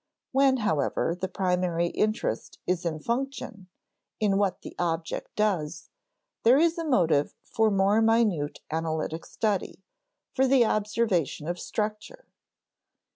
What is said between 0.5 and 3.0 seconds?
however, the primary interest is